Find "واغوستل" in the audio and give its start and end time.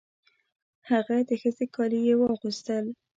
2.17-2.85